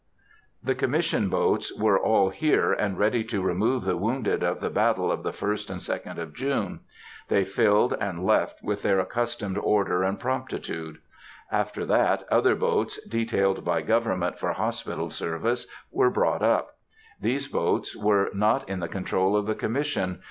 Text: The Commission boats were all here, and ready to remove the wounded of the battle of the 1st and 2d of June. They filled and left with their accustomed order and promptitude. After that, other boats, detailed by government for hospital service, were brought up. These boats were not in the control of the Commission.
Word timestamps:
The 0.63 0.73
Commission 0.73 1.29
boats 1.29 1.71
were 1.77 1.99
all 1.99 2.29
here, 2.31 2.73
and 2.73 2.97
ready 2.97 3.23
to 3.25 3.39
remove 3.43 3.83
the 3.83 3.95
wounded 3.95 4.41
of 4.41 4.59
the 4.59 4.71
battle 4.71 5.11
of 5.11 5.21
the 5.21 5.29
1st 5.29 5.69
and 5.69 5.79
2d 5.79 6.17
of 6.19 6.33
June. 6.33 6.79
They 7.27 7.45
filled 7.45 7.95
and 8.01 8.25
left 8.25 8.63
with 8.63 8.81
their 8.81 8.99
accustomed 8.99 9.59
order 9.59 10.01
and 10.01 10.19
promptitude. 10.19 10.97
After 11.51 11.85
that, 11.85 12.23
other 12.31 12.55
boats, 12.55 12.99
detailed 13.03 13.63
by 13.63 13.83
government 13.83 14.39
for 14.39 14.53
hospital 14.53 15.11
service, 15.11 15.67
were 15.91 16.09
brought 16.09 16.41
up. 16.41 16.77
These 17.21 17.47
boats 17.49 17.95
were 17.95 18.31
not 18.33 18.67
in 18.67 18.79
the 18.79 18.87
control 18.89 19.37
of 19.37 19.45
the 19.45 19.53
Commission. 19.53 20.19